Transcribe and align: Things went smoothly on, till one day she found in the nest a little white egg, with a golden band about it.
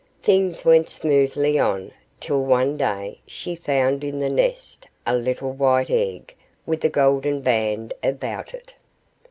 Things 0.23 0.65
went 0.65 0.89
smoothly 0.89 1.59
on, 1.59 1.91
till 2.19 2.41
one 2.43 2.75
day 2.75 3.19
she 3.27 3.55
found 3.55 4.03
in 4.03 4.19
the 4.19 4.31
nest 4.31 4.87
a 5.05 5.15
little 5.15 5.51
white 5.51 5.91
egg, 5.91 6.33
with 6.65 6.83
a 6.83 6.89
golden 6.89 7.41
band 7.41 7.93
about 8.01 8.55
it. 8.55 8.73